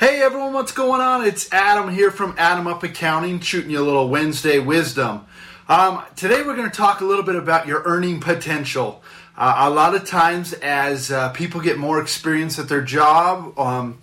Hey 0.00 0.22
everyone, 0.22 0.54
what's 0.54 0.72
going 0.72 1.02
on? 1.02 1.26
It's 1.26 1.52
Adam 1.52 1.90
here 1.90 2.10
from 2.10 2.34
Adam 2.38 2.66
Up 2.66 2.82
Accounting, 2.82 3.40
shooting 3.40 3.70
you 3.70 3.82
a 3.82 3.84
little 3.84 4.08
Wednesday 4.08 4.58
wisdom. 4.58 5.26
Um, 5.68 6.02
today 6.16 6.40
we're 6.40 6.56
going 6.56 6.70
to 6.70 6.74
talk 6.74 7.02
a 7.02 7.04
little 7.04 7.22
bit 7.22 7.36
about 7.36 7.66
your 7.66 7.82
earning 7.84 8.18
potential. 8.18 9.02
Uh, 9.36 9.56
a 9.58 9.68
lot 9.68 9.94
of 9.94 10.06
times, 10.06 10.54
as 10.54 11.10
uh, 11.10 11.28
people 11.32 11.60
get 11.60 11.76
more 11.76 12.00
experience 12.00 12.58
at 12.58 12.66
their 12.70 12.80
job, 12.80 13.58
um, 13.58 13.98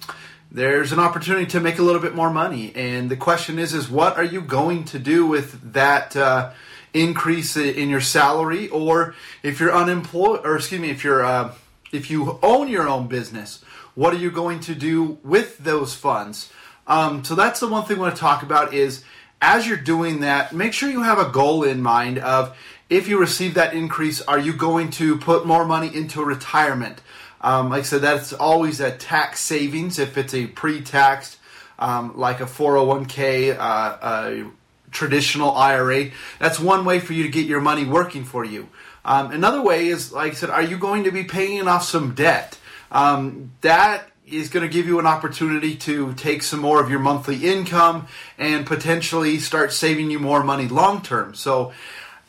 there's 0.52 0.92
an 0.92 1.00
opportunity 1.00 1.48
to 1.48 1.60
make 1.60 1.80
a 1.80 1.82
little 1.82 2.00
bit 2.00 2.14
more 2.14 2.30
money. 2.30 2.72
And 2.76 3.10
the 3.10 3.18
question 3.18 3.58
is, 3.58 3.74
is 3.74 3.90
what 3.90 4.18
are 4.18 4.24
you 4.24 4.42
going 4.42 4.84
to 4.84 5.00
do 5.00 5.26
with 5.26 5.74
that 5.74 6.16
uh, 6.16 6.52
increase 6.94 7.58
in 7.58 7.90
your 7.90 8.02
salary, 8.02 8.68
or 8.68 9.16
if 9.42 9.60
you're 9.60 9.74
unemployed, 9.74 10.42
or 10.44 10.58
excuse 10.58 10.80
me, 10.80 10.92
if 10.92 11.04
you're 11.04 11.26
uh, 11.26 11.56
if 11.92 12.10
you 12.10 12.40
own 12.44 12.68
your 12.68 12.88
own 12.88 13.08
business? 13.08 13.64
What 13.96 14.14
are 14.14 14.18
you 14.18 14.32
going 14.32 14.60
to 14.62 14.76
do 14.76 15.18
with 15.24 15.58
those 15.60 15.96
funds? 15.96 16.52
Um, 16.86 17.24
so 17.24 17.36
that's 17.36 17.60
the 17.60 17.68
one 17.68 17.86
thing 17.86 17.98
I 17.98 18.02
want 18.02 18.16
to 18.16 18.20
talk 18.20 18.44
about 18.44 18.74
is 18.74 19.04
as 19.42 19.68
you're 19.68 19.78
doing 19.78 20.22
that, 20.22 20.54
make 20.54 20.74
sure 20.74 20.90
you 20.90 21.04
have 21.04 21.20
a 21.20 21.30
goal 21.30 21.64
in 21.64 21.82
mind 21.82 22.18
of 22.20 22.58
if 22.90 23.08
you 23.08 23.20
receive 23.20 23.56
that 23.56 23.74
increase, 23.74 24.22
are 24.22 24.40
you 24.40 24.54
going 24.54 24.92
to 24.92 25.18
put 25.18 25.46
more 25.46 25.66
money 25.66 25.94
into 25.94 26.24
retirement? 26.24 27.02
Um, 27.42 27.70
like 27.70 27.82
I 27.82 27.84
said, 27.84 28.02
that's 28.02 28.34
always 28.34 28.80
a 28.80 28.92
tax 28.92 29.42
savings 29.42 30.00
if 30.00 30.18
it's 30.18 30.34
a 30.34 30.48
pre-taxed, 30.48 31.38
um, 31.78 32.18
like 32.18 32.40
a 32.40 32.46
401k, 32.46 33.56
uh, 33.58 33.98
a 34.02 34.46
traditional 34.92 35.52
IRA. 35.52 36.12
That's 36.40 36.60
one 36.60 36.86
way 36.86 37.00
for 37.00 37.14
you 37.14 37.24
to 37.24 37.30
get 37.30 37.46
your 37.46 37.62
money 37.62 37.86
working 37.86 38.24
for 38.24 38.44
you. 38.44 38.70
Um, 39.08 39.32
another 39.32 39.64
way 39.64 39.88
is, 39.88 40.12
like 40.12 40.34
I 40.34 40.36
said, 40.36 40.52
are 40.52 40.62
you 40.62 40.78
going 40.78 41.06
to 41.06 41.12
be 41.12 41.24
paying 41.24 41.68
off 41.68 41.84
some 41.84 42.14
debt? 42.14 42.58
um, 42.92 43.52
that 43.62 44.10
is 44.26 44.50
going 44.50 44.68
to 44.68 44.72
give 44.72 44.86
you 44.86 45.00
an 45.00 45.06
opportunity 45.06 45.76
to 45.76 46.14
take 46.14 46.44
some 46.44 46.60
more 46.60 46.82
of 46.82 46.90
your 46.90 47.00
monthly 47.00 47.46
income 47.46 48.08
and 48.38 48.66
potentially 48.66 49.40
start 49.40 49.72
saving 49.72 50.12
you 50.12 50.20
more 50.20 50.44
money 50.44 50.68
long 50.68 51.02
term. 51.02 51.34
So, 51.34 51.72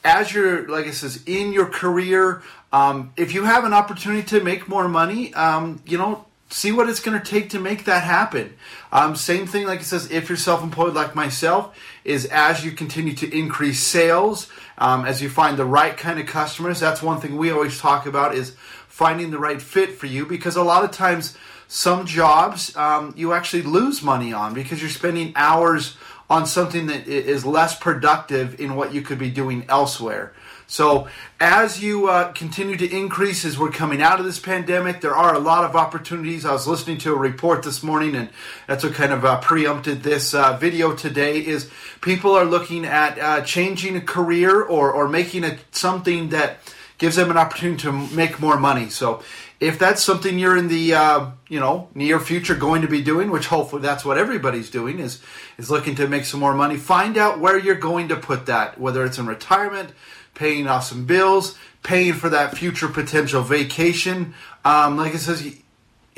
as 0.05 0.33
you're, 0.33 0.69
like 0.69 0.87
I 0.87 0.93
says, 0.93 1.23
in 1.27 1.53
your 1.53 1.67
career, 1.67 2.43
um, 2.73 3.13
if 3.17 3.35
you 3.35 3.45
have 3.45 3.65
an 3.65 3.75
opportunity 3.75 4.23
to 4.29 4.41
make 4.43 4.69
more 4.69 4.87
money, 4.87 5.35
um, 5.35 5.83
you 5.87 5.99
know, 5.99 6.25
see 6.51 6.73
what 6.73 6.89
it's 6.89 7.01
going 7.01 7.21
to 7.21 7.25
take 7.25 7.51
to 7.51 7.61
make 7.61 7.85
that 7.85 8.05
happen. 8.05 8.55
Um, 8.93 9.17
same 9.17 9.47
thing, 9.47 9.67
like 9.67 9.81
it 9.81 9.85
says, 9.85 10.11
if 10.11 10.29
you're 10.29 10.39
self-employed 10.39 10.95
like 10.95 11.15
myself, 11.15 11.77
is 12.05 12.27
as 12.27 12.65
you 12.65 12.73
continue 12.73 13.15
to 13.15 13.39
increase 13.39 13.83
sales, 13.83 14.49
um, 14.79 15.05
as 15.05 15.21
you 15.21 15.29
find 15.29 15.57
the 15.59 15.65
right 15.65 15.97
kind 15.97 16.19
of 16.19 16.27
customers. 16.27 16.81
That's 16.81 17.03
one 17.03 17.21
thing 17.21 17.37
we 17.37 17.51
always 17.51 17.79
talk 17.79 18.07
about 18.07 18.35
is 18.35 18.57
finding 18.99 19.31
the 19.31 19.39
right 19.39 19.63
fit 19.63 19.93
for 19.93 20.07
you 20.07 20.27
because 20.27 20.57
a 20.57 20.63
lot 20.65 20.83
of 20.83 20.91
times 20.91 21.37
some 21.69 22.05
jobs 22.05 22.77
um, 22.77 23.15
you 23.17 23.33
actually 23.33 23.63
lose 23.63 24.03
money 24.03 24.33
on 24.33 24.53
because 24.53 24.81
you're 24.81 24.91
spending 24.91 25.33
hours 25.37 25.97
on 26.29 26.45
something 26.45 26.89
that 26.89 27.07
is 27.07 27.47
less 27.47 27.79
productive 27.79 28.61
in 28.61 28.75
what 28.75 28.93
you 28.93 29.01
could 29.01 29.17
be 29.21 29.31
doing 29.31 29.65
elsewhere. 29.69 30.33
So, 30.67 31.07
as 31.39 31.81
you 31.81 32.09
uh, 32.09 32.33
continue 32.33 32.77
to 32.77 32.91
increase 32.91 33.45
as 33.45 33.57
we're 33.57 33.71
coming 33.71 34.03
out 34.03 34.19
of 34.19 34.27
this 34.27 34.41
pandemic, 34.41 35.01
there 35.01 35.17
are 35.17 35.33
a 35.33 35.39
lot 35.39 35.65
of 35.65 35.77
opportunities. 35.77 36.45
I 36.45 36.53
was 36.53 36.67
listening 36.67 36.99
to 36.99 37.15
a 37.15 37.17
report 37.17 37.63
this 37.63 37.85
morning, 37.85 38.17
and 38.17 38.29
that's 38.67 38.83
what 38.83 38.95
kind 38.95 39.13
of 39.13 39.25
uh, 39.25 39.41
preempted 39.41 40.03
this 40.03 40.35
uh, 40.35 40.59
video 40.59 40.95
today. 40.95 41.39
Is 41.39 41.71
people 42.01 42.33
are 42.35 42.45
looking 42.45 42.85
at 42.85 43.19
uh, 43.19 43.41
changing 43.43 43.97
a 43.97 44.01
career 44.01 44.61
or 44.61 44.91
or 44.93 45.09
making 45.09 45.45
it 45.45 45.61
something 45.71 46.31
that 46.31 46.59
gives 46.99 47.17
them 47.17 47.31
an 47.31 47.39
opportunity 47.39 47.81
to 47.83 47.93
make 47.93 48.41
more 48.41 48.59
money. 48.59 48.91
So 48.91 49.23
if 49.61 49.79
that's 49.79 50.03
something 50.03 50.39
you're 50.39 50.57
in 50.57 50.69
the 50.69 50.95
uh, 50.95 51.31
you 51.49 51.59
know 51.59 51.89
near 51.95 52.21
future 52.21 52.55
going 52.55 52.83
to 52.83 52.89
be 52.89 53.03
doing, 53.03 53.31
which 53.31 53.47
hopefully 53.47 53.83
that's 53.83 54.05
what 54.05 54.19
everybody's 54.19 54.71
doing 54.71 54.99
is 54.99 55.21
is 55.57 55.71
looking 55.71 55.95
to 55.97 56.07
make 56.07 56.25
some 56.25 56.41
more 56.41 56.55
money. 56.55 56.77
Find 56.77 57.17
out 57.17 57.41
where 57.41 57.59
you're 57.59 57.75
going 57.75 58.09
to 58.09 58.17
put 58.17 58.47
that, 58.47 58.79
whether 58.79 59.05
it's 59.05 59.19
in 59.19 59.27
retirement, 59.27 59.93
paying 60.35 60.67
off 60.69 60.85
some 60.85 61.07
bills, 61.07 61.57
paying 61.83 62.15
for 62.15 62.29
that 62.29 62.57
future 62.57 62.89
potential 62.89 63.43
vacation. 63.43 64.35
Um, 64.65 64.97
like 64.97 65.15
I 65.15 65.19
says, 65.19 65.57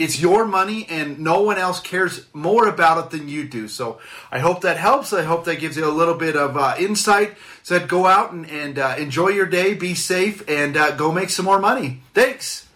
it's 0.01 0.19
your 0.19 0.47
money 0.47 0.87
and 0.89 1.19
no 1.19 1.43
one 1.43 1.59
else 1.59 1.79
cares 1.79 2.27
more 2.33 2.67
about 2.67 3.05
it 3.05 3.11
than 3.11 3.29
you 3.29 3.47
do. 3.47 3.69
So 3.69 4.01
I 4.31 4.39
hope 4.39 4.63
that 4.63 4.79
helps. 4.79 5.13
I 5.13 5.23
hope 5.23 5.45
that 5.45 5.61
gives 5.61 5.77
you 5.77 5.85
a 5.85 5.93
little 5.93 6.15
bit 6.15 6.37
of 6.37 6.57
uh, 6.57 6.75
insight. 6.79 7.37
So 7.63 7.85
go 7.87 8.07
out 8.07 8.33
and, 8.33 8.49
and 8.49 8.79
uh, 8.79 8.95
enjoy 8.99 9.29
your 9.29 9.47
day, 9.47 9.75
be 9.75 9.95
safe, 9.95 10.43
and 10.49 10.77
uh, 10.77 10.97
go 10.97 11.13
make 11.13 11.29
some 11.29 11.45
more 11.45 11.61
money. 11.61 12.01
Thanks. 12.15 12.67